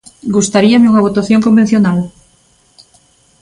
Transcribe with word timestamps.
Gustaríame 0.35 0.89
unha 0.91 1.05
votación 1.07 1.39
convencional. 1.47 1.99